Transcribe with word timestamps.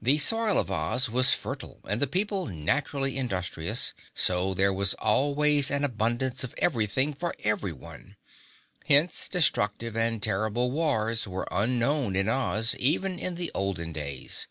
The 0.00 0.16
soil 0.16 0.56
of 0.56 0.70
Oz 0.70 1.10
was 1.10 1.34
fertile 1.34 1.82
and 1.86 2.00
the 2.00 2.06
people 2.06 2.46
naturally 2.46 3.18
industrious, 3.18 3.92
so 4.14 4.54
there 4.54 4.72
was 4.72 4.94
always 4.94 5.70
an 5.70 5.84
abundance 5.84 6.42
of 6.42 6.54
everything 6.56 7.12
for 7.12 7.34
everyone. 7.40 8.16
Hence 8.86 9.28
destructive 9.28 9.94
and 9.94 10.22
terrible 10.22 10.70
wars 10.70 11.28
were 11.28 11.46
unknown 11.50 12.16
in 12.16 12.30
Oz 12.30 12.74
even 12.76 13.18
in 13.18 13.34
the 13.34 13.50
olden 13.54 13.92
days. 13.92 14.48